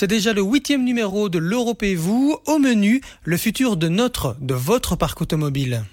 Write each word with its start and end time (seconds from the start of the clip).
C'est 0.00 0.06
déjà 0.06 0.32
le 0.32 0.40
huitième 0.40 0.82
numéro 0.82 1.28
de 1.28 1.38
l'Europe 1.38 1.82
et 1.82 1.94
vous. 1.94 2.38
Au 2.46 2.58
menu, 2.58 3.02
le 3.22 3.36
futur 3.36 3.76
de 3.76 3.88
notre, 3.88 4.34
de 4.40 4.54
votre 4.54 4.96
parc 4.96 5.20
automobile. 5.20 5.84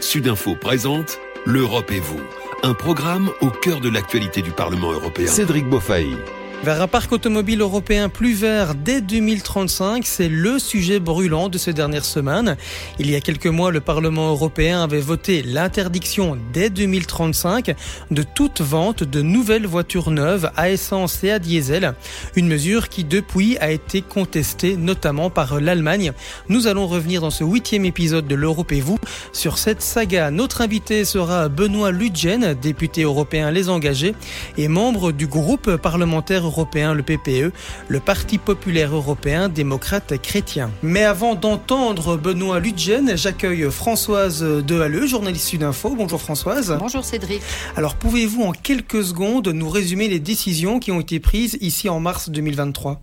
Sudinfo 0.00 0.56
présente 0.56 1.20
L'Europe 1.44 1.92
et 1.92 2.00
vous. 2.00 2.18
Un 2.64 2.74
programme 2.74 3.30
au 3.42 3.50
cœur 3.50 3.80
de 3.80 3.88
l'actualité 3.88 4.42
du 4.42 4.50
Parlement 4.50 4.90
européen. 4.90 5.28
Cédric 5.28 5.68
Beaufaille. 5.68 6.16
Vers 6.64 6.82
un 6.82 6.88
parc 6.88 7.12
automobile 7.12 7.60
européen 7.60 8.08
plus 8.08 8.34
vert 8.34 8.74
dès 8.74 9.00
2035, 9.00 10.04
c'est 10.04 10.28
le 10.28 10.58
sujet 10.58 10.98
brûlant 10.98 11.48
de 11.48 11.58
ces 11.58 11.72
dernières 11.72 12.04
semaines. 12.04 12.56
Il 12.98 13.08
y 13.08 13.14
a 13.14 13.20
quelques 13.20 13.46
mois, 13.46 13.70
le 13.70 13.80
Parlement 13.80 14.30
européen 14.30 14.82
avait 14.82 15.00
voté 15.00 15.42
l'interdiction 15.42 16.36
dès 16.52 16.70
2035 16.70 17.76
de 18.10 18.22
toute 18.22 18.62
vente 18.62 19.04
de 19.04 19.22
nouvelles 19.22 19.66
voitures 19.66 20.10
neuves 20.10 20.50
à 20.56 20.70
essence 20.70 21.22
et 21.22 21.30
à 21.30 21.38
diesel. 21.38 21.94
Une 22.34 22.48
mesure 22.48 22.88
qui 22.88 23.04
depuis 23.04 23.56
a 23.58 23.70
été 23.70 24.02
contestée 24.02 24.76
notamment 24.76 25.30
par 25.30 25.60
l'Allemagne. 25.60 26.12
Nous 26.48 26.66
allons 26.66 26.88
revenir 26.88 27.20
dans 27.20 27.30
ce 27.30 27.44
huitième 27.44 27.84
épisode 27.84 28.26
de 28.26 28.34
l'Europe 28.34 28.72
et 28.72 28.80
vous 28.80 28.98
sur 29.32 29.58
cette 29.58 29.82
saga. 29.82 30.32
Notre 30.32 30.62
invité 30.62 31.04
sera 31.04 31.48
Benoît 31.48 31.92
Ludgen, 31.92 32.54
député 32.60 33.02
européen 33.02 33.52
Les 33.52 33.68
Engagés 33.68 34.14
et 34.56 34.66
membre 34.66 35.12
du 35.12 35.28
groupe 35.28 35.76
parlementaire 35.76 36.45
européen, 36.46 36.94
le 36.94 37.02
PPE, 37.02 37.52
le 37.88 38.00
Parti 38.00 38.38
populaire 38.38 38.94
européen 38.94 39.48
démocrate 39.48 40.20
chrétien. 40.20 40.70
Mais 40.82 41.04
avant 41.04 41.34
d'entendre 41.34 42.16
Benoît 42.16 42.60
Ludgen, 42.60 43.16
j'accueille 43.16 43.70
Françoise 43.70 44.42
Dehalleux, 44.42 45.06
journaliste 45.06 45.48
Sudinfo. 45.48 45.94
Bonjour 45.96 46.20
Françoise. 46.20 46.76
Bonjour 46.78 47.04
Cédric. 47.04 47.42
Alors 47.76 47.96
pouvez-vous 47.96 48.42
en 48.42 48.52
quelques 48.52 49.04
secondes 49.04 49.48
nous 49.48 49.68
résumer 49.68 50.08
les 50.08 50.20
décisions 50.20 50.78
qui 50.78 50.92
ont 50.92 51.00
été 51.00 51.20
prises 51.20 51.58
ici 51.60 51.88
en 51.88 52.00
mars 52.00 52.30
2023 52.30 53.00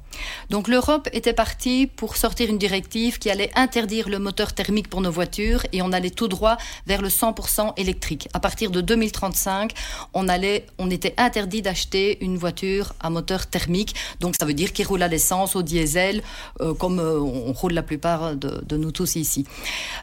donc 0.49 0.67
l'Europe 0.67 1.09
était 1.13 1.33
partie 1.33 1.87
pour 1.87 2.17
sortir 2.17 2.49
une 2.49 2.57
directive 2.57 3.19
qui 3.19 3.29
allait 3.29 3.51
interdire 3.55 4.09
le 4.09 4.19
moteur 4.19 4.53
thermique 4.53 4.89
pour 4.89 5.01
nos 5.01 5.11
voitures 5.11 5.65
et 5.71 5.81
on 5.81 5.91
allait 5.91 6.09
tout 6.09 6.27
droit 6.27 6.57
vers 6.87 7.01
le 7.01 7.09
100% 7.09 7.73
électrique. 7.77 8.27
À 8.33 8.39
partir 8.39 8.71
de 8.71 8.81
2035, 8.81 9.73
on 10.13 10.27
allait, 10.27 10.65
on 10.77 10.89
était 10.89 11.13
interdit 11.17 11.61
d'acheter 11.61 12.23
une 12.23 12.37
voiture 12.37 12.93
à 12.99 13.09
moteur 13.09 13.47
thermique. 13.47 13.95
Donc 14.19 14.35
ça 14.39 14.45
veut 14.45 14.53
dire 14.53 14.73
qu'il 14.73 14.85
roule 14.87 15.03
à 15.03 15.07
l'essence, 15.07 15.55
au 15.55 15.63
diesel, 15.63 16.21
euh, 16.61 16.73
comme 16.73 16.99
euh, 16.99 17.19
on 17.19 17.53
roule 17.53 17.73
la 17.73 17.83
plupart 17.83 18.35
de, 18.35 18.77
nous 18.77 18.91
tous 18.91 19.15
ici. 19.15 19.45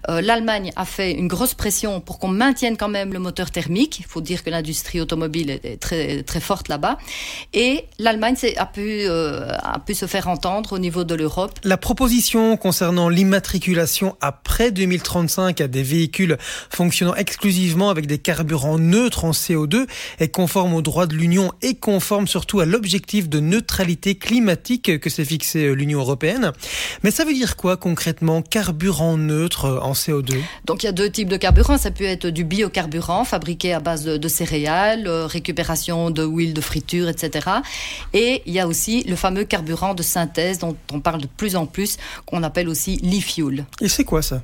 Euh, 0.09 0.21
L'Allemagne 0.21 0.73
a 0.77 0.85
fait 0.85 1.13
une 1.13 1.29
grosse 1.29 1.55
pression 1.55 2.01
pour 2.01 2.19
qu'on 2.19 2.29
maintienne 2.29 2.77
quand 2.77 2.89
même 2.89 3.13
le 3.13 3.19
moteur 3.19 3.51
thermique. 3.51 3.99
Il 3.99 4.07
faut 4.07 4.21
dire 4.21 4.45
que 4.45 4.51
l'industrie 4.51 5.01
automobile 5.01 5.51
est 5.51 5.81
très 5.81 6.23
très 6.23 6.41
forte 6.41 6.69
là-bas. 6.69 6.99
Et 7.53 7.87
l'Allemagne 7.99 8.37
a 8.57 8.67
pu 8.67 9.07
a 9.09 9.79
pu 9.85 9.95
se 10.01 10.07
faire 10.07 10.29
entendre 10.29 10.73
au 10.73 10.79
niveau 10.79 11.05
de 11.05 11.15
l'Europe. 11.15 11.53
La 11.63 11.77
proposition 11.77 12.57
concernant 12.57 13.11
l'immatriculation 13.11 14.17
après 14.23 14.71
2035 14.71 15.61
à 15.61 15.69
des 15.69 15.83
véhicules 15.83 16.39
fonctionnant 16.71 17.15
exclusivement 17.17 17.91
avec 17.91 18.07
des 18.07 18.17
carburants 18.17 18.79
neutres 18.79 19.27
en 19.27 19.33
CO2 19.33 19.87
est 20.19 20.29
conforme 20.29 20.73
aux 20.73 20.81
droits 20.81 21.07
de 21.07 21.15
l'Union 21.15 21.53
et 21.61 21.75
conforme 21.75 22.27
surtout 22.27 22.61
à 22.61 22.65
l'objectif 22.65 23.29
de 23.29 23.41
neutralité 23.41 24.15
climatique 24.15 24.99
que 24.99 25.11
s'est 25.11 25.27
fixé 25.27 25.67
euh, 25.67 25.73
l'Union 25.75 26.01
européenne. 26.01 26.53
Mais 27.05 27.11
ça 27.11 27.27
veut 27.27 27.35
dire 27.35 27.57
quoi 27.57 27.77
concrètement 27.77 28.41
carburant 28.41 29.19
neutre 29.19 29.67
euh, 29.67 29.81
en 29.81 29.93
CO2 29.93 30.35
Donc 30.65 30.83
il 30.83 30.87
y 30.87 30.89
a 30.89 30.93
deux 30.93 31.11
types 31.11 31.29
de 31.29 31.37
carburants. 31.37 31.77
Ça 31.77 31.91
peut 31.91 32.05
être 32.05 32.27
du 32.27 32.45
biocarburant 32.45 33.25
fabriqué 33.25 33.75
à 33.75 33.81
base 33.81 34.05
de, 34.05 34.29
céréales, 34.29 35.07
euh, 35.07 35.27
récupération 35.27 36.11
de 36.11 36.25
huile 36.25 36.55
de 36.55 36.61
friture, 36.63 37.11
etc. 37.11 37.49
Et 38.15 38.43
il 38.47 38.55
y 38.55 38.61
a 38.61 38.67
aussi 38.67 39.05
le 39.05 39.17
fameux 39.17 39.45
carburant 39.45 39.90
de 39.95 40.03
synthèse 40.03 40.59
dont 40.59 40.77
on 40.93 41.01
parle 41.01 41.21
de 41.21 41.27
plus 41.27 41.57
en 41.57 41.67
plus, 41.67 41.97
qu'on 42.27 42.43
appelle 42.43 42.69
aussi 42.69 42.97
l'e-fuel. 42.99 43.67
Et 43.81 43.89
c'est 43.89 44.05
quoi 44.05 44.23
ça? 44.23 44.43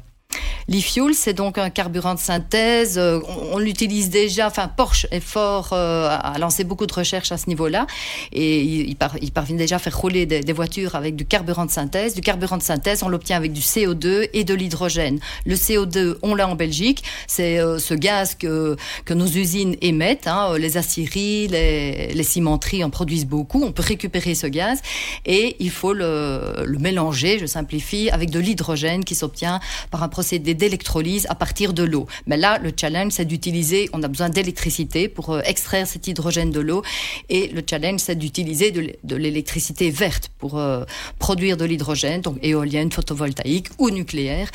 L'e-fuel, 0.68 1.14
c'est 1.14 1.32
donc 1.32 1.58
un 1.58 1.70
carburant 1.70 2.14
de 2.14 2.18
synthèse. 2.18 2.98
Euh, 2.98 3.20
on, 3.52 3.58
l'utilise 3.58 4.10
déjà. 4.10 4.48
Enfin, 4.48 4.68
Porsche 4.68 5.06
est 5.12 5.20
fort, 5.20 5.70
euh, 5.72 6.08
a 6.08 6.38
lancé 6.38 6.64
beaucoup 6.64 6.86
de 6.86 6.92
recherches 6.92 7.30
à 7.30 7.36
ce 7.36 7.46
niveau-là, 7.48 7.86
et 8.32 8.62
il, 8.62 8.96
parvient 8.96 9.56
déjà 9.56 9.76
à 9.76 9.78
faire 9.78 9.96
rouler 9.96 10.26
des, 10.26 10.52
voitures 10.52 10.96
avec 10.96 11.14
du 11.14 11.24
carburant 11.24 11.66
de 11.66 11.70
synthèse. 11.70 12.14
Du 12.14 12.20
carburant 12.20 12.56
de 12.56 12.62
synthèse, 12.62 13.02
on 13.02 13.08
l'obtient 13.08 13.36
avec 13.36 13.52
du 13.52 13.60
CO2 13.60 14.28
et 14.32 14.42
de 14.42 14.54
l'hydrogène. 14.54 15.20
Le 15.44 15.54
CO2, 15.54 16.16
on 16.22 16.34
l'a 16.34 16.48
en 16.48 16.56
Belgique. 16.56 17.04
C'est 17.28 17.58
euh, 17.60 17.78
ce 17.78 17.94
gaz 17.94 18.34
que 18.34 18.76
que 19.04 19.14
nos 19.14 19.26
usines 19.26 19.76
émettent. 19.82 20.26
Hein, 20.26 20.58
les 20.58 20.76
aciéries, 20.76 21.48
les, 21.48 22.22
cimenteries 22.22 22.82
en 22.82 22.90
produisent 22.90 23.26
beaucoup. 23.26 23.62
On 23.62 23.70
peut 23.70 23.84
récupérer 23.86 24.34
ce 24.34 24.48
gaz 24.48 24.80
et 25.26 25.54
il 25.60 25.70
faut 25.70 25.92
le, 25.92 26.64
le 26.64 26.78
mélanger, 26.78 27.38
je 27.38 27.46
simplifie, 27.46 28.10
avec 28.10 28.30
de 28.30 28.40
l'hydrogène 28.40 29.04
qui 29.04 29.14
s'obtient 29.14 29.60
par 29.90 30.02
un 30.02 30.08
procédé 30.26 30.54
d'électrolyse 30.54 31.24
à 31.28 31.36
partir 31.36 31.72
de 31.72 31.84
l'eau. 31.84 32.08
Mais 32.26 32.36
là, 32.36 32.58
le 32.58 32.72
challenge, 32.76 33.12
c'est 33.12 33.24
d'utiliser, 33.24 33.88
on 33.92 34.02
a 34.02 34.08
besoin 34.08 34.28
d'électricité 34.28 35.06
pour 35.06 35.30
euh, 35.30 35.40
extraire 35.44 35.86
cet 35.86 36.08
hydrogène 36.08 36.50
de 36.50 36.58
l'eau. 36.58 36.82
Et 37.28 37.46
le 37.46 37.62
challenge, 37.64 38.00
c'est 38.00 38.16
d'utiliser 38.16 38.72
de 38.72 39.16
l'électricité 39.16 39.88
verte 39.90 40.30
pour 40.38 40.58
euh, 40.58 40.82
produire 41.20 41.56
de 41.56 41.64
l'hydrogène, 41.64 42.22
donc 42.22 42.38
éolienne, 42.42 42.90
photovoltaïque 42.90 43.68
ou 43.78 43.90
nucléaire. 43.90 44.50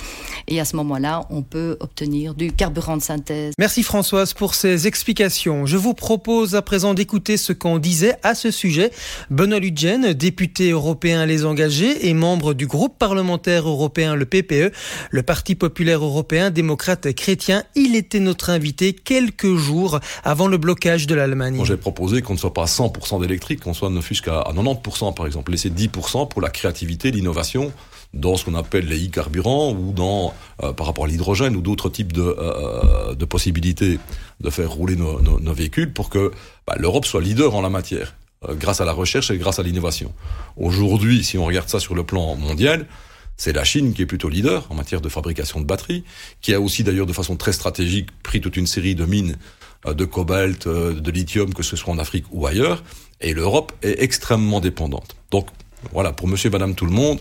Et 0.49 0.59
à 0.59 0.65
ce 0.65 0.75
moment-là, 0.75 1.25
on 1.29 1.41
peut 1.41 1.77
obtenir 1.79 2.33
du 2.33 2.51
carburant 2.51 2.97
de 2.97 3.01
synthèse. 3.01 3.53
Merci 3.57 3.81
Françoise 3.81 4.33
pour 4.33 4.55
ces 4.55 4.87
explications. 4.87 5.65
Je 5.65 5.77
vous 5.77 5.93
propose 5.93 6.53
à 6.53 6.61
présent 6.61 6.93
d'écouter 6.93 7.37
ce 7.37 7.53
qu'on 7.53 7.79
disait 7.79 8.15
à 8.23 8.35
ce 8.35 8.51
sujet. 8.51 8.91
Benoît 9.29 9.59
Ludgen, 9.59 10.11
député 10.11 10.71
européen 10.71 11.25
Les 11.25 11.45
Engagés 11.45 12.09
et 12.09 12.13
membre 12.13 12.53
du 12.53 12.67
groupe 12.67 12.97
parlementaire 12.99 13.69
européen 13.69 14.15
le 14.15 14.25
PPE, 14.25 14.73
le 15.11 15.23
Parti 15.23 15.55
populaire 15.61 16.03
européen, 16.03 16.49
démocrate 16.49 17.13
chrétien. 17.13 17.63
Il 17.75 17.95
était 17.95 18.19
notre 18.19 18.49
invité 18.49 18.93
quelques 18.93 19.55
jours 19.57 19.99
avant 20.23 20.47
le 20.47 20.57
blocage 20.57 21.05
de 21.05 21.13
l'Allemagne. 21.13 21.61
J'ai 21.65 21.77
proposé 21.77 22.23
qu'on 22.23 22.33
ne 22.33 22.39
soit 22.39 22.51
pas 22.51 22.63
à 22.63 22.65
100% 22.65 23.21
d'électrique, 23.21 23.59
qu'on 23.59 23.75
soit 23.75 23.91
ne 23.91 24.01
fût 24.01 24.15
qu'à 24.15 24.41
90% 24.41 25.13
par 25.13 25.27
exemple. 25.27 25.51
Laisser 25.51 25.69
10% 25.69 26.29
pour 26.29 26.41
la 26.41 26.49
créativité, 26.49 27.11
l'innovation 27.11 27.71
dans 28.15 28.37
ce 28.37 28.45
qu'on 28.45 28.55
appelle 28.55 28.87
les 28.87 29.05
e-carburants 29.05 29.71
ou 29.71 29.93
dans 29.93 30.33
euh, 30.63 30.73
par 30.73 30.87
rapport 30.87 31.05
à 31.05 31.07
l'hydrogène 31.07 31.55
ou 31.55 31.61
d'autres 31.61 31.89
types 31.89 32.11
de, 32.11 32.23
euh, 32.23 33.13
de 33.13 33.25
possibilités 33.25 33.99
de 34.39 34.49
faire 34.49 34.71
rouler 34.71 34.95
nos, 34.95 35.53
véhicules 35.53 35.93
pour 35.93 36.09
que 36.09 36.31
bah, 36.65 36.73
l'Europe 36.79 37.05
soit 37.05 37.21
leader 37.21 37.53
en 37.53 37.61
la 37.61 37.69
matière 37.69 38.15
euh, 38.49 38.55
grâce 38.55 38.81
à 38.81 38.85
la 38.85 38.93
recherche 38.93 39.29
et 39.29 39.37
grâce 39.37 39.59
à 39.59 39.63
l'innovation. 39.63 40.11
Aujourd'hui, 40.57 41.23
si 41.23 41.37
on 41.37 41.45
regarde 41.45 41.69
ça 41.69 41.79
sur 41.79 41.93
le 41.93 42.03
plan 42.03 42.35
mondial, 42.35 42.87
c'est 43.37 43.53
la 43.53 43.63
Chine 43.63 43.93
qui 43.93 44.03
est 44.03 44.05
plutôt 44.05 44.29
leader 44.29 44.67
en 44.69 44.75
matière 44.75 45.01
de 45.01 45.09
fabrication 45.09 45.59
de 45.59 45.65
batteries, 45.65 46.03
qui 46.41 46.53
a 46.53 46.61
aussi 46.61 46.83
d'ailleurs 46.83 47.07
de 47.07 47.13
façon 47.13 47.35
très 47.35 47.53
stratégique 47.53 48.09
pris 48.23 48.41
toute 48.41 48.57
une 48.57 48.67
série 48.67 48.95
de 48.95 49.05
mines 49.05 49.37
euh, 49.85 49.93
de 49.93 50.05
cobalt, 50.05 50.67
euh, 50.67 50.93
de 50.93 51.11
lithium, 51.11 51.53
que 51.53 51.63
ce 51.63 51.75
soit 51.75 51.93
en 51.93 51.97
Afrique 51.97 52.25
ou 52.31 52.45
ailleurs, 52.45 52.83
et 53.19 53.33
l'Europe 53.33 53.71
est 53.81 54.01
extrêmement 54.01 54.59
dépendante. 54.59 55.15
Donc 55.31 55.47
voilà, 55.91 56.13
pour 56.13 56.27
monsieur 56.27 56.49
et 56.49 56.51
madame 56.51 56.75
tout 56.75 56.85
le 56.85 56.91
monde, 56.91 57.19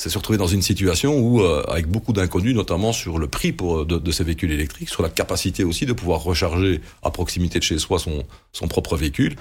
c'est 0.00 0.08
se 0.08 0.16
retrouver 0.16 0.38
dans 0.38 0.46
une 0.46 0.62
situation 0.62 1.18
où, 1.18 1.42
euh, 1.42 1.62
avec 1.68 1.86
beaucoup 1.86 2.14
d'inconnus, 2.14 2.54
notamment 2.54 2.90
sur 2.94 3.18
le 3.18 3.26
prix 3.26 3.52
pour, 3.52 3.84
de, 3.84 4.10
ces 4.10 4.24
véhicules 4.24 4.50
électriques, 4.50 4.88
sur 4.88 5.02
la 5.02 5.10
capacité 5.10 5.62
aussi 5.62 5.84
de 5.84 5.92
pouvoir 5.92 6.22
recharger 6.22 6.80
à 7.02 7.10
proximité 7.10 7.58
de 7.58 7.64
chez 7.64 7.78
soi 7.78 7.98
son, 7.98 8.24
son 8.54 8.66
propre 8.66 8.96
véhicule, 8.96 9.36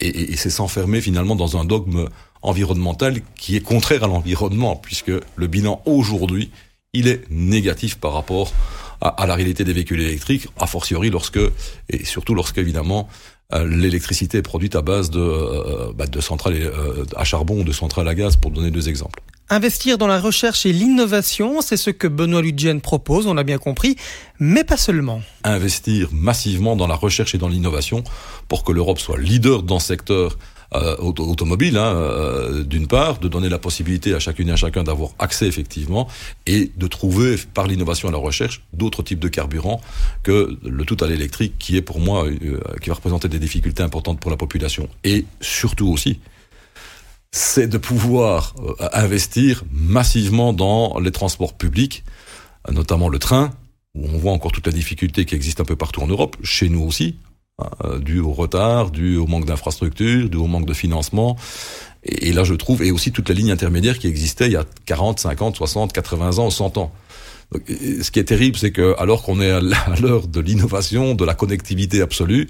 et, 0.00 0.36
c'est 0.36 0.50
s'enfermer 0.50 1.00
finalement 1.00 1.36
dans 1.36 1.56
un 1.56 1.64
dogme 1.64 2.08
environnemental 2.42 3.20
qui 3.36 3.54
est 3.54 3.60
contraire 3.60 4.02
à 4.02 4.08
l'environnement, 4.08 4.74
puisque 4.74 5.12
le 5.36 5.46
bilan 5.46 5.80
aujourd'hui, 5.84 6.50
il 6.92 7.06
est 7.06 7.22
négatif 7.30 7.94
par 7.94 8.12
rapport 8.12 8.52
à, 9.00 9.26
la 9.28 9.36
réalité 9.36 9.62
des 9.62 9.72
véhicules 9.72 10.00
électriques, 10.00 10.48
a 10.58 10.66
fortiori 10.66 11.10
lorsque, 11.10 11.38
et 11.88 12.04
surtout 12.04 12.34
lorsque 12.34 12.58
évidemment, 12.58 13.08
euh, 13.52 13.64
l'électricité 13.64 14.38
est 14.38 14.42
produite 14.42 14.74
à 14.74 14.82
base 14.82 15.10
de, 15.10 15.20
euh, 15.20 15.92
bah, 15.94 16.08
de 16.08 16.20
centrales 16.20 16.54
euh, 16.56 17.04
à 17.14 17.22
charbon 17.22 17.60
ou 17.60 17.64
de 17.64 17.72
centrales 17.72 18.08
à 18.08 18.14
gaz, 18.16 18.34
pour 18.34 18.50
donner 18.50 18.72
deux 18.72 18.88
exemples. 18.88 19.22
Investir 19.52 19.98
dans 19.98 20.06
la 20.06 20.20
recherche 20.20 20.64
et 20.64 20.72
l'innovation, 20.72 21.60
c'est 21.60 21.76
ce 21.76 21.90
que 21.90 22.06
Benoît 22.06 22.40
Ludgen 22.40 22.80
propose, 22.80 23.26
on 23.26 23.36
a 23.36 23.42
bien 23.42 23.58
compris, 23.58 23.96
mais 24.38 24.62
pas 24.62 24.76
seulement. 24.76 25.22
Investir 25.42 26.08
massivement 26.12 26.76
dans 26.76 26.86
la 26.86 26.94
recherche 26.94 27.34
et 27.34 27.38
dans 27.38 27.48
l'innovation 27.48 28.04
pour 28.46 28.62
que 28.62 28.70
l'Europe 28.70 29.00
soit 29.00 29.18
leader 29.18 29.64
dans 29.64 29.80
ce 29.80 29.88
secteur 29.88 30.38
euh, 30.72 30.96
automobile, 30.98 31.76
hein, 31.76 31.96
euh, 31.96 32.62
d'une 32.62 32.86
part, 32.86 33.18
de 33.18 33.26
donner 33.26 33.48
la 33.48 33.58
possibilité 33.58 34.14
à 34.14 34.20
chacune 34.20 34.50
et 34.50 34.52
à 34.52 34.56
chacun 34.56 34.84
d'avoir 34.84 35.10
accès 35.18 35.48
effectivement, 35.48 36.06
et 36.46 36.70
de 36.76 36.86
trouver 36.86 37.34
par 37.52 37.66
l'innovation 37.66 38.08
et 38.08 38.12
la 38.12 38.18
recherche 38.18 38.62
d'autres 38.72 39.02
types 39.02 39.18
de 39.18 39.26
carburants 39.26 39.80
que 40.22 40.56
le 40.62 40.84
tout 40.84 40.98
à 41.00 41.08
l'électrique, 41.08 41.54
qui 41.58 41.76
est 41.76 41.82
pour 41.82 41.98
moi, 41.98 42.24
euh, 42.24 42.60
qui 42.80 42.88
va 42.88 42.94
représenter 42.94 43.26
des 43.26 43.40
difficultés 43.40 43.82
importantes 43.82 44.20
pour 44.20 44.30
la 44.30 44.36
population. 44.36 44.88
Et 45.02 45.24
surtout 45.40 45.88
aussi, 45.88 46.20
c'est 47.32 47.68
de 47.68 47.78
pouvoir 47.78 48.54
investir 48.92 49.64
massivement 49.72 50.52
dans 50.52 50.98
les 50.98 51.12
transports 51.12 51.54
publics, 51.54 52.04
notamment 52.70 53.08
le 53.08 53.18
train, 53.18 53.52
où 53.94 54.06
on 54.06 54.18
voit 54.18 54.32
encore 54.32 54.52
toute 54.52 54.66
la 54.66 54.72
difficulté 54.72 55.24
qui 55.24 55.34
existe 55.34 55.60
un 55.60 55.64
peu 55.64 55.76
partout 55.76 56.00
en 56.02 56.06
Europe, 56.06 56.36
chez 56.42 56.68
nous 56.68 56.82
aussi, 56.82 57.16
hein, 57.58 57.98
dû 57.98 58.20
au 58.20 58.32
retard, 58.32 58.90
dû 58.90 59.16
au 59.16 59.26
manque 59.26 59.46
d'infrastructures, 59.46 60.28
dû 60.28 60.36
au 60.36 60.46
manque 60.46 60.66
de 60.66 60.74
financement. 60.74 61.36
Et, 62.02 62.32
là, 62.32 62.44
je 62.44 62.54
trouve, 62.54 62.82
et 62.82 62.90
aussi 62.90 63.12
toute 63.12 63.28
la 63.28 63.34
ligne 63.34 63.50
intermédiaire 63.50 63.98
qui 63.98 64.06
existait 64.06 64.46
il 64.46 64.52
y 64.52 64.56
a 64.56 64.64
40, 64.86 65.20
50, 65.20 65.56
60, 65.56 65.92
80 65.92 66.38
ans, 66.38 66.50
100 66.50 66.78
ans. 66.78 66.92
ce 67.68 68.10
qui 68.10 68.18
est 68.18 68.24
terrible, 68.24 68.56
c'est 68.56 68.72
que 68.72 68.94
alors 68.98 69.22
qu'on 69.22 69.40
est 69.40 69.50
à 69.50 69.60
l'heure 70.00 70.26
de 70.26 70.40
l'innovation, 70.40 71.14
de 71.14 71.24
la 71.24 71.34
connectivité 71.34 72.00
absolue, 72.00 72.48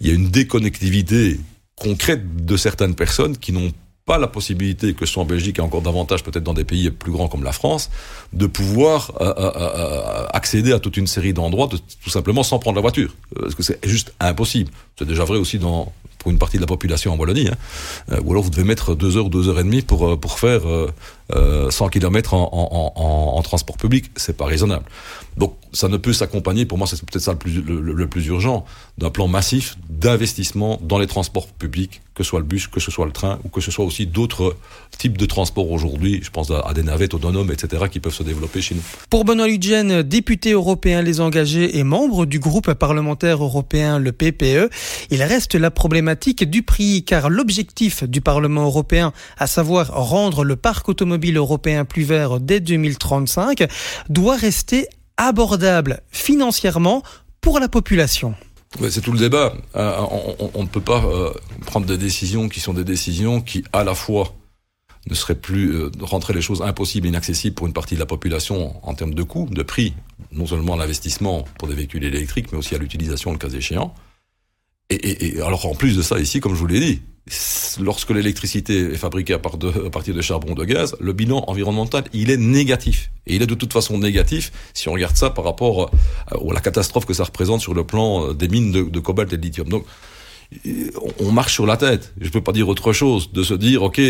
il 0.00 0.08
y 0.08 0.10
a 0.10 0.14
une 0.14 0.30
déconnectivité 0.30 1.40
concrète 1.76 2.44
de 2.44 2.56
certaines 2.56 2.94
personnes 2.94 3.36
qui 3.36 3.52
n'ont 3.52 3.72
pas 4.04 4.18
la 4.18 4.26
possibilité, 4.26 4.94
que 4.94 5.06
ce 5.06 5.12
soit 5.12 5.22
en 5.22 5.26
Belgique 5.26 5.58
et 5.58 5.62
encore 5.62 5.82
davantage 5.82 6.24
peut-être 6.24 6.42
dans 6.42 6.54
des 6.54 6.64
pays 6.64 6.90
plus 6.90 7.12
grands 7.12 7.28
comme 7.28 7.44
la 7.44 7.52
France, 7.52 7.90
de 8.32 8.46
pouvoir 8.46 9.12
euh, 9.20 9.32
euh, 9.38 9.52
euh, 9.56 10.26
accéder 10.32 10.72
à 10.72 10.80
toute 10.80 10.96
une 10.96 11.06
série 11.06 11.32
d'endroits 11.32 11.68
tout 11.68 12.10
simplement 12.10 12.42
sans 12.42 12.58
prendre 12.58 12.76
la 12.76 12.82
voiture. 12.82 13.14
Parce 13.38 13.54
que 13.54 13.62
c'est 13.62 13.78
juste 13.86 14.12
impossible? 14.18 14.70
C'est 14.98 15.06
déjà 15.06 15.24
vrai 15.24 15.38
aussi 15.38 15.58
dans 15.58 15.92
pour 16.22 16.30
une 16.30 16.38
partie 16.38 16.56
de 16.56 16.62
la 16.62 16.68
population 16.68 17.12
en 17.12 17.16
Wallonie. 17.16 17.48
Hein. 17.48 18.18
ou 18.24 18.30
alors 18.30 18.44
vous 18.44 18.50
devez 18.50 18.64
mettre 18.64 18.94
deux 18.94 19.16
heures 19.16 19.28
deux 19.28 19.48
heures 19.48 19.58
et 19.58 19.64
demie 19.64 19.82
pour, 19.82 20.18
pour 20.20 20.38
faire 20.38 20.62
100 21.70 21.88
km 21.88 22.34
en, 22.34 23.40
transport 23.42 23.76
public. 23.76 24.10
C'est 24.16 24.36
pas 24.36 24.46
raisonnable. 24.46 24.84
Donc 25.36 25.56
ça 25.72 25.88
ne 25.88 25.96
peut 25.96 26.12
s'accompagner, 26.12 26.66
pour 26.66 26.76
moi 26.76 26.86
c'est 26.86 27.00
peut-être 27.00 27.22
ça 27.22 27.32
le 27.32 27.38
plus, 27.38 27.62
le, 27.62 28.06
plus 28.06 28.26
urgent, 28.26 28.64
d'un 28.98 29.10
plan 29.10 29.28
massif 29.28 29.76
d'investissement 29.88 30.78
dans 30.82 30.98
les 30.98 31.06
transports 31.06 31.46
publics, 31.46 32.02
que 32.14 32.22
ce 32.22 32.28
soit 32.28 32.40
le 32.40 32.44
bus, 32.44 32.66
que 32.66 32.80
ce 32.80 32.90
soit 32.90 33.06
le 33.06 33.12
train, 33.12 33.38
ou 33.44 33.48
que 33.48 33.62
ce 33.62 33.70
soit 33.70 33.84
aussi 33.84 34.06
d'autres 34.06 34.54
types 34.98 35.16
de 35.16 35.24
transports 35.24 35.70
aujourd'hui, 35.70 36.20
je 36.22 36.30
pense 36.30 36.50
à, 36.50 36.74
des 36.74 36.82
navettes 36.82 37.14
autonomes, 37.14 37.50
etc., 37.50 37.84
qui 37.90 38.00
peuvent 38.00 38.12
se 38.12 38.22
développer 38.22 38.60
chez 38.60 38.74
nous. 38.74 38.82
Pour 39.08 39.24
Benoît 39.24 39.48
Ludgen, 39.48 40.02
député 40.02 40.52
européen 40.52 41.00
Les 41.00 41.20
Engagés 41.20 41.78
et 41.78 41.84
membre 41.84 42.26
du 42.26 42.38
groupe 42.38 42.74
parlementaire 42.74 43.42
européen, 43.42 43.98
le 43.98 44.12
PPE, 44.12 44.68
il 45.10 45.22
reste 45.22 45.54
la 45.54 45.70
problématique 45.70 46.11
du 46.14 46.62
prix, 46.62 47.04
car 47.04 47.30
l'objectif 47.30 48.04
du 48.04 48.20
Parlement 48.20 48.64
européen, 48.64 49.12
à 49.38 49.46
savoir 49.46 49.88
rendre 49.88 50.44
le 50.44 50.56
parc 50.56 50.88
automobile 50.88 51.36
européen 51.36 51.84
plus 51.84 52.02
vert 52.02 52.40
dès 52.40 52.60
2035, 52.60 53.68
doit 54.08 54.36
rester 54.36 54.88
abordable 55.16 56.00
financièrement 56.10 57.02
pour 57.40 57.58
la 57.60 57.68
population. 57.68 58.34
C'est 58.88 59.02
tout 59.02 59.12
le 59.12 59.18
débat. 59.18 59.52
Euh, 59.76 60.00
on, 60.54 60.62
ne 60.62 60.68
peut 60.68 60.80
pas 60.80 61.04
euh, 61.04 61.30
prendre 61.66 61.86
des 61.86 61.98
décisions 61.98 62.48
qui 62.48 62.60
sont 62.60 62.72
des 62.72 62.84
décisions 62.84 63.40
qui, 63.40 63.64
à 63.72 63.84
la 63.84 63.94
fois, 63.94 64.34
ne 65.08 65.14
seraient 65.14 65.34
plus 65.34 65.74
euh, 65.74 65.90
rentrer 66.00 66.32
les 66.32 66.40
choses 66.40 66.62
impossibles 66.62 67.06
inaccessibles 67.06 67.54
pour 67.54 67.66
une 67.66 67.72
partie 67.72 67.94
de 67.94 68.00
la 68.00 68.06
population 68.06 68.74
en 68.82 68.94
termes 68.94 69.14
de 69.14 69.22
coûts, 69.22 69.48
de 69.50 69.62
prix, 69.62 69.92
non 70.30 70.46
seulement 70.46 70.74
à 70.74 70.76
l'investissement 70.78 71.44
pour 71.58 71.68
des 71.68 71.74
véhicules 71.74 72.04
électriques, 72.04 72.50
mais 72.52 72.58
aussi 72.58 72.74
à 72.74 72.78
l'utilisation 72.78 73.32
le 73.32 73.38
cas 73.38 73.50
échéant. 73.50 73.94
Et, 74.90 75.36
et, 75.36 75.40
alors 75.40 75.66
en 75.66 75.74
plus 75.74 75.96
de 75.96 76.02
ça, 76.02 76.18
ici, 76.18 76.40
comme 76.40 76.54
je 76.54 76.60
vous 76.60 76.66
l'ai 76.66 76.80
dit, 76.80 77.02
lorsque 77.80 78.10
l'électricité 78.10 78.92
est 78.92 78.96
fabriquée 78.96 79.34
à, 79.34 79.38
partir 79.38 80.14
de 80.14 80.20
charbon 80.20 80.54
de 80.54 80.64
gaz, 80.64 80.96
le 81.00 81.12
bilan 81.12 81.44
environnemental, 81.46 82.04
il 82.12 82.30
est 82.30 82.36
négatif. 82.36 83.10
Et 83.26 83.36
il 83.36 83.42
est 83.42 83.46
de 83.46 83.54
toute 83.54 83.72
façon 83.72 83.98
négatif 83.98 84.52
si 84.74 84.88
on 84.88 84.92
regarde 84.92 85.16
ça 85.16 85.30
par 85.30 85.44
rapport 85.44 85.90
euh, 86.32 86.50
à 86.50 86.54
la 86.54 86.60
catastrophe 86.60 87.06
que 87.06 87.14
ça 87.14 87.24
représente 87.24 87.60
sur 87.60 87.74
le 87.74 87.84
plan 87.84 88.28
euh, 88.28 88.34
des 88.34 88.48
mines 88.48 88.72
de, 88.72 89.00
cobalt 89.00 89.32
et 89.32 89.36
de 89.36 89.42
lithium. 89.42 89.68
Donc, 89.68 89.84
on 91.18 91.32
marche 91.32 91.54
sur 91.54 91.64
la 91.64 91.78
tête. 91.78 92.12
Je 92.20 92.26
ne 92.26 92.30
peux 92.30 92.42
pas 92.42 92.52
dire 92.52 92.68
autre 92.68 92.92
chose 92.92 93.32
de 93.32 93.42
se 93.42 93.54
dire, 93.54 93.82
ok, 93.82 94.00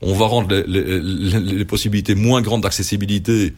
on 0.00 0.14
va 0.14 0.26
rendre 0.26 0.54
les 0.54 1.64
possibilités 1.66 2.14
moins 2.14 2.40
grandes 2.40 2.62
d'accessibilité 2.62 3.52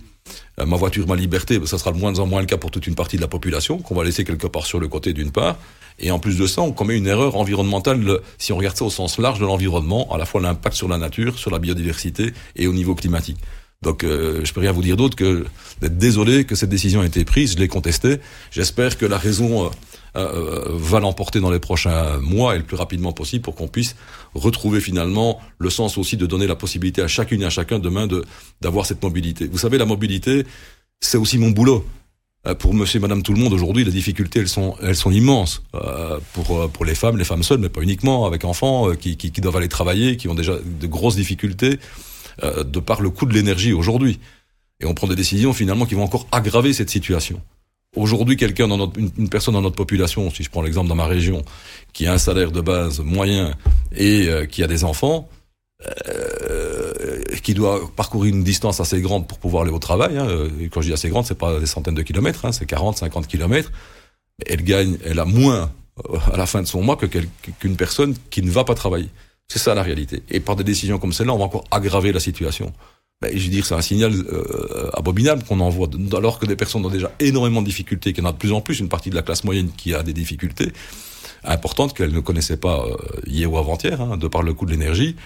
euh, 0.60 0.66
ma 0.66 0.76
voiture, 0.76 1.06
ma 1.06 1.16
liberté, 1.16 1.60
ça 1.66 1.78
sera 1.78 1.92
de 1.92 1.98
moins 1.98 2.18
en 2.18 2.26
moins 2.26 2.40
le 2.40 2.46
cas 2.46 2.56
pour 2.56 2.70
toute 2.70 2.86
une 2.86 2.94
partie 2.94 3.16
de 3.16 3.22
la 3.22 3.28
population, 3.28 3.78
qu'on 3.78 3.94
va 3.94 4.04
laisser 4.04 4.24
quelque 4.24 4.46
part 4.46 4.66
sur 4.66 4.78
le 4.78 4.88
côté 4.88 5.12
d'une 5.12 5.30
part. 5.30 5.56
Et 5.98 6.10
en 6.10 6.18
plus 6.18 6.38
de 6.38 6.46
ça, 6.46 6.62
on 6.62 6.72
commet 6.72 6.96
une 6.96 7.06
erreur 7.06 7.36
environnementale, 7.36 8.20
si 8.38 8.52
on 8.52 8.56
regarde 8.56 8.76
ça 8.76 8.84
au 8.84 8.90
sens 8.90 9.18
large 9.18 9.38
de 9.38 9.46
l'environnement, 9.46 10.12
à 10.12 10.18
la 10.18 10.24
fois 10.24 10.40
l'impact 10.40 10.76
sur 10.76 10.88
la 10.88 10.98
nature, 10.98 11.38
sur 11.38 11.50
la 11.50 11.58
biodiversité 11.58 12.32
et 12.56 12.66
au 12.66 12.72
niveau 12.72 12.94
climatique. 12.94 13.38
Donc 13.84 14.02
euh, 14.02 14.40
je 14.44 14.52
peux 14.52 14.60
rien 14.60 14.72
vous 14.72 14.82
dire 14.82 14.96
d'autre 14.96 15.14
que 15.14 15.44
d'être 15.80 15.98
désolé 15.98 16.44
que 16.44 16.54
cette 16.54 16.70
décision 16.70 17.02
ait 17.02 17.06
été 17.06 17.24
prise, 17.24 17.52
je 17.52 17.58
l'ai 17.58 17.68
contestée. 17.68 18.16
J'espère 18.50 18.96
que 18.98 19.06
la 19.06 19.18
raison 19.18 19.66
euh, 19.66 19.68
euh, 20.16 20.64
va 20.70 21.00
l'emporter 21.00 21.38
dans 21.38 21.50
les 21.50 21.58
prochains 21.58 22.18
mois 22.18 22.54
et 22.54 22.58
le 22.58 22.64
plus 22.64 22.76
rapidement 22.76 23.12
possible 23.12 23.42
pour 23.42 23.54
qu'on 23.54 23.68
puisse 23.68 23.94
retrouver 24.34 24.80
finalement 24.80 25.38
le 25.58 25.70
sens 25.70 25.98
aussi 25.98 26.16
de 26.16 26.24
donner 26.24 26.46
la 26.46 26.56
possibilité 26.56 27.02
à 27.02 27.08
chacune 27.08 27.42
et 27.42 27.44
à 27.44 27.50
chacun 27.50 27.78
demain 27.78 28.06
de 28.06 28.24
d'avoir 28.60 28.86
cette 28.86 29.02
mobilité. 29.02 29.46
Vous 29.46 29.58
savez, 29.58 29.76
la 29.76 29.86
mobilité, 29.86 30.46
c'est 31.00 31.18
aussi 31.18 31.38
mon 31.38 31.50
boulot. 31.50 31.84
Euh, 32.46 32.54
pour 32.54 32.74
monsieur 32.74 32.98
et 32.98 33.00
madame 33.00 33.22
tout 33.22 33.32
le 33.32 33.40
monde 33.40 33.52
aujourd'hui, 33.52 33.84
les 33.84 33.90
difficultés, 33.90 34.40
elles 34.40 34.48
sont, 34.48 34.76
elles 34.82 34.96
sont 34.96 35.10
immenses 35.10 35.62
euh, 35.74 36.18
pour, 36.34 36.70
pour 36.70 36.84
les 36.84 36.94
femmes, 36.94 37.16
les 37.16 37.24
femmes 37.24 37.42
seules, 37.42 37.58
mais 37.58 37.70
pas 37.70 37.80
uniquement, 37.80 38.26
avec 38.26 38.44
enfants 38.44 38.94
qui, 38.94 39.16
qui, 39.16 39.32
qui 39.32 39.40
doivent 39.40 39.56
aller 39.56 39.68
travailler, 39.68 40.16
qui 40.16 40.28
ont 40.28 40.34
déjà 40.34 40.56
de 40.64 40.86
grosses 40.86 41.16
difficultés 41.16 41.78
de 42.42 42.80
par 42.80 43.00
le 43.00 43.10
coût 43.10 43.26
de 43.26 43.34
l'énergie 43.34 43.72
aujourd'hui. 43.72 44.18
Et 44.80 44.86
on 44.86 44.94
prend 44.94 45.06
des 45.06 45.16
décisions 45.16 45.52
finalement 45.52 45.86
qui 45.86 45.94
vont 45.94 46.02
encore 46.02 46.26
aggraver 46.32 46.72
cette 46.72 46.90
situation. 46.90 47.40
Aujourd'hui, 47.96 48.36
quelqu'un 48.36 48.66
dans 48.66 48.76
notre, 48.76 48.98
une, 48.98 49.28
personne 49.28 49.54
dans 49.54 49.62
notre 49.62 49.76
population, 49.76 50.30
si 50.30 50.42
je 50.42 50.50
prends 50.50 50.62
l'exemple 50.62 50.88
dans 50.88 50.96
ma 50.96 51.06
région, 51.06 51.44
qui 51.92 52.06
a 52.06 52.12
un 52.12 52.18
salaire 52.18 52.50
de 52.50 52.60
base 52.60 53.00
moyen 53.00 53.54
et 53.94 54.28
euh, 54.28 54.46
qui 54.46 54.64
a 54.64 54.66
des 54.66 54.82
enfants, 54.82 55.28
euh, 56.10 57.22
qui 57.42 57.54
doit 57.54 57.80
parcourir 57.94 58.34
une 58.34 58.42
distance 58.42 58.80
assez 58.80 59.00
grande 59.00 59.28
pour 59.28 59.38
pouvoir 59.38 59.62
aller 59.62 59.72
au 59.72 59.78
travail. 59.78 60.18
Hein. 60.18 60.28
Et 60.60 60.68
quand 60.68 60.80
je 60.80 60.88
dis 60.88 60.92
assez 60.92 61.08
grande, 61.08 61.24
c'est 61.24 61.38
pas 61.38 61.60
des 61.60 61.66
centaines 61.66 61.94
de 61.94 62.02
kilomètres, 62.02 62.44
hein, 62.44 62.52
c'est 62.52 62.66
40, 62.66 62.98
50 62.98 63.28
kilomètres. 63.28 63.70
Elle 64.44 64.64
gagne, 64.64 64.98
elle 65.04 65.20
a 65.20 65.24
moins 65.24 65.70
euh, 66.10 66.18
à 66.32 66.36
la 66.36 66.46
fin 66.46 66.62
de 66.62 66.66
son 66.66 66.82
mois 66.82 66.96
que 66.96 67.06
qu'une 67.06 67.76
personne 67.76 68.14
qui 68.30 68.42
ne 68.42 68.50
va 68.50 68.64
pas 68.64 68.74
travailler. 68.74 69.08
C'est 69.48 69.58
ça 69.58 69.74
la 69.74 69.82
réalité. 69.82 70.22
Et 70.30 70.40
par 70.40 70.56
des 70.56 70.64
décisions 70.64 70.98
comme 70.98 71.12
celle-là, 71.12 71.34
on 71.34 71.38
va 71.38 71.44
encore 71.44 71.64
aggraver 71.70 72.12
la 72.12 72.20
situation 72.20 72.72
ben, 73.22 73.30
je 73.34 73.44
veux 73.44 73.50
dire, 73.50 73.64
c'est 73.64 73.74
un 73.74 73.80
signal 73.80 74.12
euh, 74.12 74.90
abominable 74.92 75.44
qu'on 75.44 75.60
envoie, 75.60 75.88
alors 76.14 76.38
que 76.38 76.44
des 76.46 76.56
personnes 76.56 76.84
ont 76.84 76.90
déjà 76.90 77.10
énormément 77.20 77.62
de 77.62 77.66
difficultés, 77.66 78.12
qu'il 78.12 78.22
y 78.22 78.26
en 78.26 78.28
a 78.28 78.32
de 78.32 78.36
plus 78.36 78.52
en 78.52 78.60
plus, 78.60 78.80
une 78.80 78.90
partie 78.90 79.08
de 79.08 79.14
la 79.14 79.22
classe 79.22 79.44
moyenne 79.44 79.70
qui 79.74 79.94
a 79.94 80.02
des 80.02 80.12
difficultés 80.12 80.72
importantes 81.44 81.96
qu'elle 81.96 82.12
ne 82.12 82.20
connaissait 82.20 82.56
pas 82.56 82.84
euh, 82.84 82.96
hier 83.26 83.50
ou 83.50 83.56
avant-hier, 83.56 84.00
hein, 84.00 84.16
de 84.16 84.28
par 84.28 84.42
le 84.42 84.52
coût 84.52 84.66
de 84.66 84.72
l'énergie, 84.72 85.16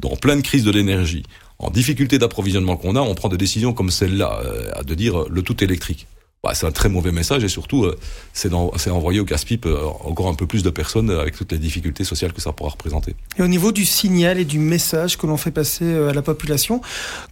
dans 0.00 0.16
pleine 0.16 0.42
crise 0.42 0.64
de 0.64 0.72
l'énergie, 0.72 1.22
en 1.58 1.70
difficulté 1.70 2.18
d'approvisionnement 2.18 2.76
qu'on 2.76 2.96
a, 2.96 3.00
on 3.00 3.14
prend 3.14 3.28
des 3.28 3.36
décisions 3.36 3.72
comme 3.72 3.90
celle-là, 3.90 4.40
euh, 4.44 4.82
de 4.82 4.94
dire 4.94 5.28
le 5.28 5.42
tout 5.42 5.62
électrique. 5.62 6.08
Bah, 6.44 6.50
c'est 6.52 6.66
un 6.66 6.72
très 6.72 6.90
mauvais 6.90 7.10
message 7.10 7.42
et 7.42 7.48
surtout, 7.48 7.84
euh, 7.84 7.96
c'est 8.34 8.52
envoyer 8.90 9.18
au 9.18 9.24
casse-pipe 9.24 9.64
euh, 9.64 9.78
encore 10.04 10.28
un 10.28 10.34
peu 10.34 10.46
plus 10.46 10.62
de 10.62 10.68
personnes 10.68 11.08
avec 11.10 11.36
toutes 11.36 11.52
les 11.52 11.58
difficultés 11.58 12.04
sociales 12.04 12.34
que 12.34 12.42
ça 12.42 12.52
pourra 12.52 12.70
représenter. 12.70 13.14
Et 13.38 13.42
au 13.42 13.48
niveau 13.48 13.72
du 13.72 13.86
signal 13.86 14.38
et 14.38 14.44
du 14.44 14.58
message 14.58 15.16
que 15.16 15.26
l'on 15.26 15.38
fait 15.38 15.50
passer 15.50 15.86
euh, 15.86 16.10
à 16.10 16.12
la 16.12 16.20
population, 16.20 16.82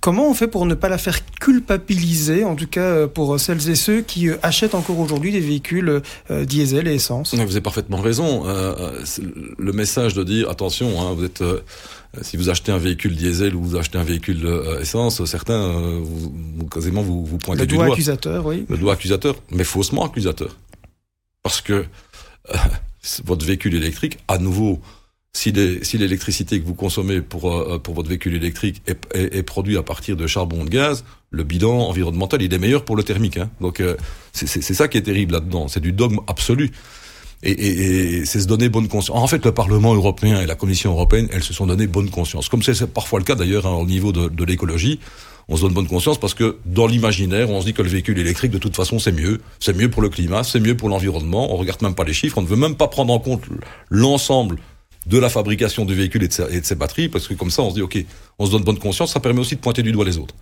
comment 0.00 0.31
on 0.31 0.32
fait 0.32 0.48
pour 0.48 0.65
ne 0.65 0.75
pas 0.75 0.89
la 0.89 0.96
faire 0.96 1.19
culpabiliser, 1.41 2.44
en 2.44 2.55
tout 2.55 2.67
cas 2.67 3.06
pour 3.06 3.39
celles 3.39 3.69
et 3.69 3.75
ceux 3.75 4.01
qui 4.01 4.31
achètent 4.43 4.75
encore 4.75 4.98
aujourd'hui 4.98 5.31
des 5.31 5.41
véhicules 5.41 6.01
diesel 6.31 6.89
et 6.89 6.94
essence? 6.94 7.34
Vous 7.34 7.41
avez 7.41 7.60
parfaitement 7.60 7.98
raison. 7.98 8.44
le 8.46 9.72
message 9.72 10.15
de 10.15 10.25
dire 10.25 10.48
attention, 10.48 11.03
hein, 11.03 11.13
vous 11.15 11.25
êtes 11.25 11.43
euh, 11.43 11.60
si 12.20 12.36
vous 12.36 12.50
achetez 12.50 12.72
un 12.72 12.78
véhicule 12.78 13.16
diesel 13.16 13.54
ou 13.54 13.62
vous 13.62 13.76
achetez 13.76 13.96
un 13.96 14.04
véhicule 14.04 14.44
euh, 14.44 14.81
essence, 14.81 15.24
certains, 15.24 15.54
euh, 15.54 15.98
vous, 16.02 16.66
quasiment 16.66 17.02
vous, 17.02 17.24
vous 17.24 17.38
pointez 17.38 17.66
du 17.66 17.74
doigt. 17.74 17.84
Le 17.84 17.88
doigt 17.88 17.94
accusateur, 17.94 18.46
oui. 18.46 18.66
Le 18.69 18.76
doigt 18.76 18.92
accusateur, 18.92 19.36
mais 19.50 19.64
faussement 19.64 20.04
accusateur. 20.04 20.56
Parce 21.42 21.62
que 21.62 21.86
votre 23.24 23.46
véhicule 23.46 23.74
électrique, 23.74 24.19
à 24.28 24.36
nouveau, 24.36 24.81
si 25.32 25.52
l'électricité 25.52 26.60
que 26.60 26.66
vous 26.66 26.74
consommez 26.74 27.22
pour, 27.22 27.81
pour 27.82 27.94
votre 27.94 28.10
véhicule 28.10 28.34
électrique 28.34 28.82
est, 28.86 28.98
est, 29.14 29.42
produit 29.42 29.78
à 29.78 29.82
partir 29.82 30.14
de 30.14 30.26
charbon 30.26 30.64
de 30.64 30.69
gaz, 30.69 31.04
le 31.31 31.42
bilan 31.42 31.88
environnemental, 31.88 32.42
il 32.42 32.52
est 32.52 32.58
meilleur 32.58 32.84
pour 32.84 32.96
le 32.96 33.02
thermique. 33.02 33.38
Hein. 33.38 33.48
Donc 33.62 33.82
c'est 34.34 34.46
ça 34.46 34.88
qui 34.88 34.98
est 34.98 35.02
terrible 35.02 35.32
là-dedans. 35.32 35.69
C'est 35.69 35.81
du 35.81 35.92
dogme 35.92 36.19
absolu. 36.26 36.70
Et, 37.43 37.51
et, 37.51 38.15
et 38.19 38.25
c'est 38.25 38.41
se 38.41 38.46
donner 38.46 38.69
bonne 38.69 38.89
conscience. 38.89 39.17
En 39.17 39.27
fait, 39.27 39.44
le 39.44 39.53
Parlement 39.53 39.94
européen 39.94 40.41
et 40.41 40.46
la 40.46 40.55
Commission 40.55 40.93
européenne, 40.93 41.29
elles 41.32 41.43
se 41.43 41.53
sont 41.53 41.67
donné 41.67 41.87
bonne 41.87 42.11
conscience. 42.11 42.49
Comme 42.49 42.63
c'est 42.63 42.87
parfois 42.87 43.19
le 43.19 43.25
cas 43.25 43.34
d'ailleurs 43.34 43.67
hein, 43.67 43.75
au 43.75 43.87
niveau 43.87 44.13
de, 44.13 44.29
de 44.29 44.44
l'écologie, 44.44 45.01
on 45.49 45.56
se 45.56 45.63
donne 45.63 45.72
bonne 45.72 45.89
conscience 45.89 46.19
parce 46.19 46.34
que 46.34 46.58
dans 46.65 46.87
l'imaginaire, 46.87 47.51
on 47.51 47.61
se 47.61 47.67
dit 47.67 47.75
que 47.75 47.82
le 47.82 47.89
véhicule 47.89 48.19
électrique, 48.19 48.53
de 48.53 48.58
toute 48.58 48.77
façon, 48.77 48.99
c'est 48.99 49.13
mieux. 49.13 49.41
C'est 49.61 49.77
mieux 49.77 49.91
pour 49.91 50.03
le 50.03 50.08
climat, 50.08 50.44
c'est 50.44 50.61
mieux 50.61 50.77
pour 50.77 50.89
l'environnement. 50.89 51.53
On 51.53 51.56
regarde 51.56 51.82
même 51.82 51.94
pas 51.94 52.05
les 52.05 52.13
chiffres, 52.13 52.39
on 52.39 52.43
ne 52.43 52.46
veut 52.46 52.56
même 52.56 52.77
pas 52.77 52.89
prendre 52.89 53.13
en 53.13 53.19
compte 53.19 53.43
l'ensemble 53.91 54.58
de 55.06 55.19
la 55.19 55.29
fabrication 55.29 55.84
du 55.84 55.94
véhicule 55.94 56.22
et 56.22 56.29
de, 56.29 56.32
ses, 56.32 56.44
et 56.56 56.61
de 56.61 56.65
ses 56.65 56.77
batteries, 56.77 57.08
parce 57.08 57.27
que 57.27 57.34
comme 57.34 57.51
ça, 57.51 57.63
on 57.63 57.70
se 57.70 57.75
dit, 57.75 57.82
OK, 57.82 57.99
on 58.39 58.46
se 58.46 58.53
donne 58.53 58.63
bonne 58.63 58.79
conscience, 58.79 59.13
ça 59.13 59.20
permet 59.20 59.41
aussi 59.41 59.56
de 59.56 59.61
pointer 59.61 59.82
du 59.82 59.91
doigt 59.91 60.05
les 60.05 60.17
autres. 60.17 60.34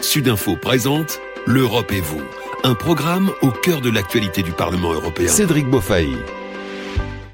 Sudinfo 0.00 0.56
présente 0.56 1.20
L'Europe 1.46 1.90
et 1.92 2.00
vous 2.00 2.22
un 2.64 2.74
programme 2.74 3.30
au 3.42 3.50
cœur 3.50 3.80
de 3.80 3.90
l'actualité 3.90 4.42
du 4.42 4.52
Parlement 4.52 4.92
européen. 4.92 5.28
Cédric 5.28 5.68
Beaufailly. 5.68 6.16